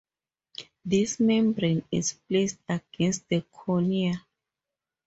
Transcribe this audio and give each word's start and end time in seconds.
This 0.83 1.19
membrane 1.19 1.83
is 1.91 2.13
placed 2.27 2.57
against 2.67 3.29
the 3.29 3.41
cornea. 3.51 4.25